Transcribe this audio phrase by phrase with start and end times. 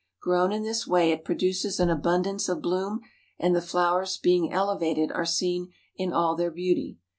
[0.19, 3.01] Grown in this way it produces an abundance of bloom,
[3.37, 6.97] and the flowers being elevated are seen in all their beauty.